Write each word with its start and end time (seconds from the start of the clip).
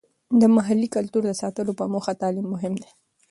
د 0.41 0.43
محلي 0.55 0.87
کلتور 0.95 1.23
د 1.27 1.31
ساتلو 1.41 1.71
په 1.79 1.85
موخه 1.93 2.13
تعلیم 2.21 2.45
مهم 2.53 2.73
دی. 2.81 2.89